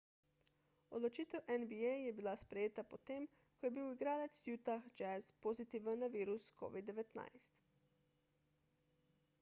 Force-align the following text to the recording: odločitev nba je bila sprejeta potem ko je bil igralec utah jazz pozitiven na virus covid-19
odločitev 0.99 1.43
nba 1.63 1.89
je 2.05 2.09
bila 2.19 2.33
sprejeta 2.43 2.83
potem 2.93 3.21
ko 3.57 3.61
je 3.67 3.71
bil 3.75 3.91
igralec 3.97 4.41
utah 4.55 4.81
jazz 5.01 5.31
pozitiven 5.45 5.99
na 6.05 6.11
virus 6.17 6.51
covid-19 6.63 7.61